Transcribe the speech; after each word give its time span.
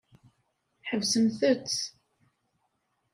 Ḥebsemt-t. 0.89 1.75